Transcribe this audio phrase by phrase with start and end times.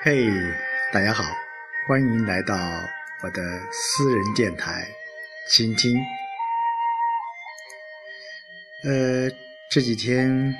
[0.00, 0.30] 嘿，
[0.92, 1.24] 大家好，
[1.88, 2.54] 欢迎来到
[3.20, 4.86] 我的私人电台，
[5.50, 5.98] 倾听。
[8.84, 9.28] 呃，
[9.68, 10.54] 这几天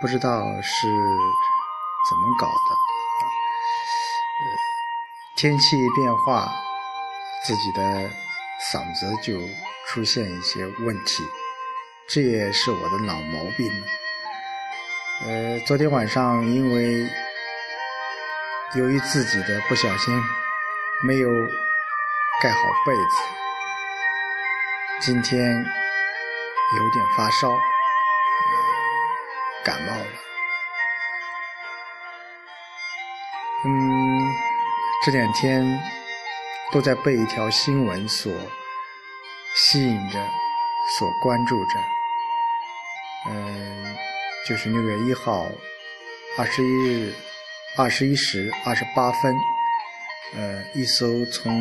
[0.00, 2.74] 不知道是怎么搞的，
[4.38, 4.46] 呃，
[5.36, 6.48] 天气变化，
[7.44, 8.08] 自己的
[8.72, 9.40] 嗓子就
[9.88, 11.24] 出现一些问题，
[12.08, 13.86] 这也是我的老毛病了。
[15.26, 17.10] 呃，昨天晚上因为
[18.74, 20.14] 由于自己的不小心
[21.06, 21.30] 没有
[22.42, 23.22] 盖好被子，
[25.00, 27.56] 今天有点发烧，
[29.64, 30.06] 感冒了。
[33.64, 34.34] 嗯，
[35.04, 35.64] 这两天
[36.72, 38.32] 都在被一条新闻所
[39.54, 40.18] 吸引着，
[40.98, 41.78] 所关注着。
[43.30, 43.96] 嗯。
[44.46, 45.50] 就是六月一号，
[46.38, 47.12] 二十一日
[47.78, 49.36] 二十一时二十八分，
[50.34, 51.60] 呃，一艘从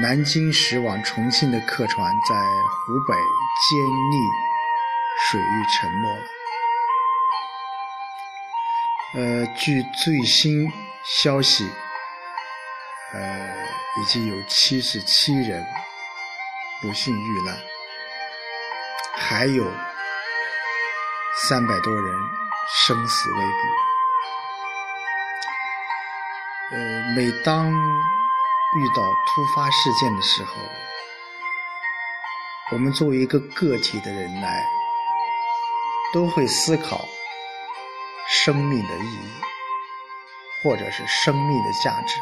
[0.00, 3.14] 南京驶往重庆的客船在湖北
[3.68, 3.80] 监
[4.12, 4.16] 利
[5.26, 6.24] 水域沉没了。
[9.12, 10.72] 呃，据最新
[11.04, 11.68] 消息，
[13.12, 13.48] 呃，
[14.00, 15.66] 已经有七十七人
[16.80, 17.58] 不幸遇难，
[19.16, 19.64] 还有。
[21.48, 22.18] 三百多人
[22.86, 23.89] 生死未卜。
[26.72, 26.78] 呃，
[27.16, 30.52] 每当遇到突发事件的时候，
[32.70, 34.64] 我们作为一个个体的人来，
[36.14, 37.08] 都会思考
[38.28, 39.32] 生命的意义，
[40.62, 42.14] 或者是生命的价值，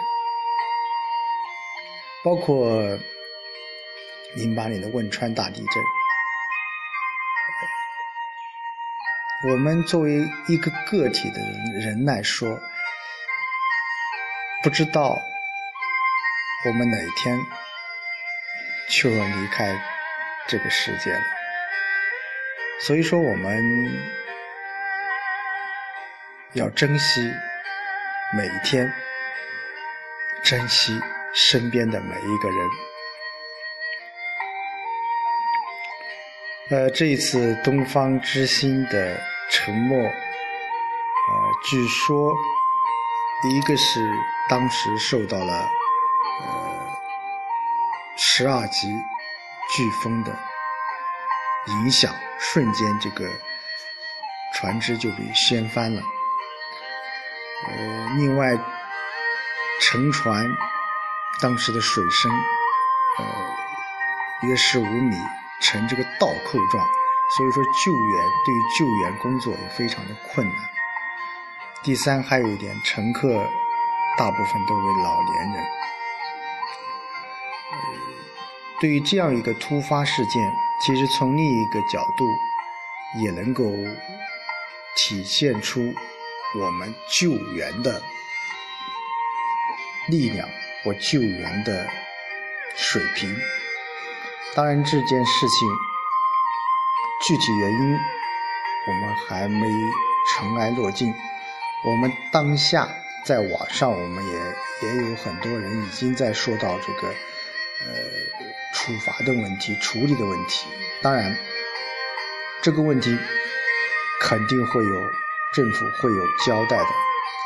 [2.24, 2.98] 包括
[4.34, 5.84] 零八年的汶川大地震。
[9.52, 11.40] 我们作为一个个体的
[11.78, 12.58] 人来说，
[14.60, 15.16] 不知道
[16.66, 17.38] 我们哪一天
[18.90, 19.80] 就要离开
[20.48, 21.22] 这个世界了。
[22.80, 23.64] 所以说，我们
[26.54, 27.32] 要珍惜
[28.36, 28.92] 每一天，
[30.42, 31.00] 珍惜
[31.34, 32.70] 身边的每一个人。
[36.70, 39.20] 呃，这一次东方之星的
[39.50, 40.10] 沉没，呃，
[41.64, 42.34] 据说
[43.50, 44.00] 一个是
[44.48, 45.68] 当时受到了
[46.42, 46.98] 呃
[48.16, 48.88] 十二级
[49.72, 50.36] 飓风的
[51.66, 53.30] 影响，瞬间这个
[54.54, 56.02] 船只就被掀翻了。
[57.66, 58.56] 呃，另外
[59.80, 60.46] 沉船
[61.40, 62.30] 当时的水深
[63.18, 63.24] 呃
[64.42, 65.16] 约十五米。
[65.60, 66.88] 呈这个倒扣状，
[67.36, 70.56] 所以说救援对于救援工作也非常的困难。
[71.82, 73.44] 第三，还有一点，乘客
[74.18, 75.64] 大部分都为老年人。
[78.80, 82.24] 对于这样一个突发事件，其实从另一个角度
[83.22, 83.64] 也能够
[84.96, 85.94] 体现出
[86.60, 88.02] 我们救援的
[90.08, 90.48] 力量
[90.84, 91.88] 或救援的
[92.76, 93.34] 水平。
[94.54, 95.68] 当然，这件事情
[97.26, 97.98] 具体原因
[98.88, 99.68] 我们还没
[100.30, 101.14] 尘埃落定。
[101.84, 102.88] 我们当下
[103.24, 104.32] 在网上，我们也
[104.82, 107.94] 也有很多人已经在说到这个呃
[108.74, 110.66] 处罚的问题、处理的问题。
[111.02, 111.36] 当然，
[112.62, 113.16] 这个问题
[114.20, 115.00] 肯定会有
[115.54, 116.88] 政府会有交代的。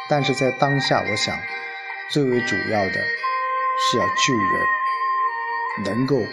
[0.08, 1.38] 但是在当下，我想
[2.10, 4.34] 最为主要的是要救
[5.84, 6.24] 人，能够。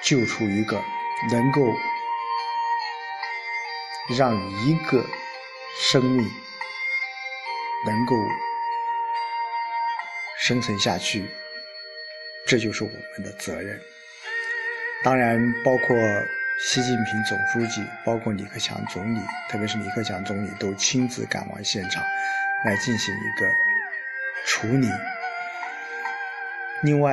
[0.00, 0.82] 救出一个
[1.30, 1.60] 能够
[4.16, 4.34] 让
[4.64, 5.04] 一个
[5.80, 6.28] 生命
[7.86, 8.16] 能够
[10.38, 11.28] 生存下去，
[12.46, 13.80] 这就是我们的责任。
[15.02, 15.96] 当然，包括
[16.60, 22.02] 习近平总书记，包括李克强总理，特别是李克强总理都亲自赶往现场
[22.64, 23.48] 来进行一个
[24.44, 24.88] 处理。
[26.82, 27.12] 另外。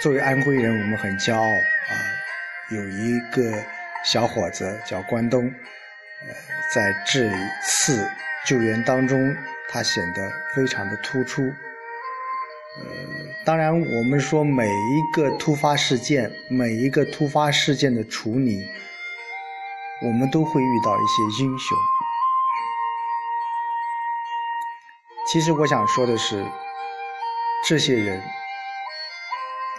[0.00, 1.94] 作为安徽人，我们很骄傲啊！
[2.70, 3.62] 有一个
[4.04, 5.48] 小伙子叫关东，
[6.74, 8.10] 在这一次
[8.46, 9.36] 救援当中，
[9.68, 11.42] 他显得非常的突出。
[11.42, 11.54] 呃，
[13.44, 18.66] 当然，我们说每一个突发事件，每一个突发事件的处理，
[20.02, 21.78] 我们都会遇到一些英雄。
[25.30, 26.44] 其实我想说的是，
[27.66, 28.22] 这些人。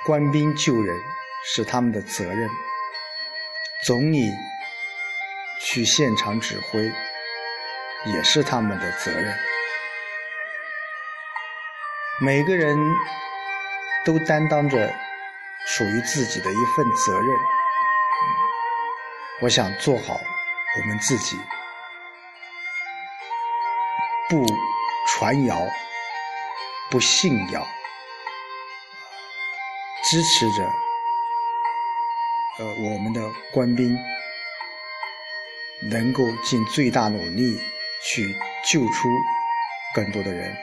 [0.05, 0.99] 官兵救人
[1.45, 2.49] 是他们的责任，
[3.85, 4.29] 总理
[5.65, 6.91] 去现场指挥
[8.05, 9.33] 也是他们的责任。
[12.21, 12.77] 每个人
[14.05, 14.93] 都担当着
[15.65, 17.39] 属于自己的一份责任。
[19.41, 21.39] 我想做好我们自己，
[24.29, 24.45] 不
[25.07, 25.65] 传谣，
[26.91, 27.65] 不信谣，
[30.03, 30.63] 支持着
[32.59, 33.21] 呃我们的
[33.51, 33.97] 官兵
[35.89, 37.61] 能够尽最大努力
[38.01, 38.35] 去
[38.69, 39.09] 救出
[39.93, 40.55] 更多的人。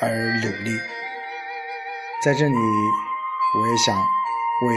[0.00, 0.70] 而努力，
[2.22, 4.74] 在这里，我也想为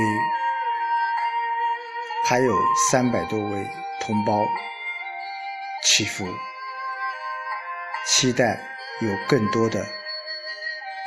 [2.27, 2.55] 还有
[2.91, 3.67] 三百多位
[3.99, 4.45] 同胞
[5.83, 6.27] 祈福，
[8.05, 8.59] 期待
[9.01, 9.83] 有更多的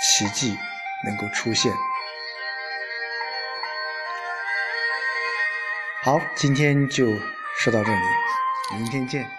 [0.01, 0.59] 奇迹
[1.05, 1.73] 能够出现。
[6.01, 7.13] 好，今天就
[7.59, 7.99] 说到这里，
[8.77, 9.38] 明天见。